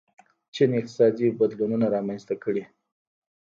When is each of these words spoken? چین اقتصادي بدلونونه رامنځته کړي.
چین 0.53 0.69
اقتصادي 0.79 1.27
بدلونونه 1.39 1.85
رامنځته 1.95 2.35
کړي. 2.43 2.63